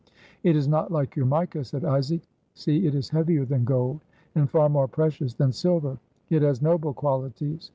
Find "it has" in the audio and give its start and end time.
6.31-6.59